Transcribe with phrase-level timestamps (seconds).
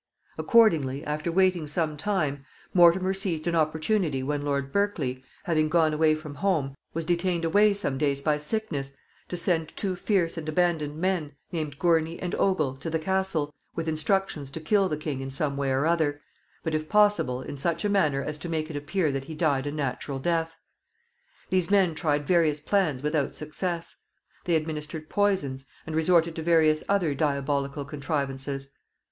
[0.35, 6.15] Accordingly, after waiting some time, Mortimer seized an opportunity when Lord Berkeley, having gone away
[6.15, 8.93] from home, was detained away some days by sickness,
[9.27, 13.87] to send two fierce and abandoned men, named Gourney and Ogle, to the castle, with
[13.87, 16.19] instructions to kill the king in some way or other,
[16.63, 19.67] but, if possible, in such a manner as to make it appear that he died
[19.67, 20.55] a natural death.
[21.51, 23.97] These men tried various plans without success.
[24.45, 28.71] They administered poisons, and resorted to various other diabolical contrivances.